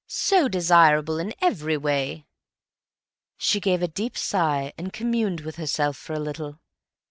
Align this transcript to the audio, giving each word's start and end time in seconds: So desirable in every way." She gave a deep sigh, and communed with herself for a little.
So 0.07 0.47
desirable 0.47 1.19
in 1.19 1.31
every 1.41 1.77
way." 1.77 2.25
She 3.37 3.59
gave 3.59 3.83
a 3.83 3.87
deep 3.87 4.17
sigh, 4.17 4.73
and 4.75 4.91
communed 4.91 5.41
with 5.41 5.57
herself 5.57 5.95
for 5.95 6.13
a 6.13 6.19
little. 6.19 6.59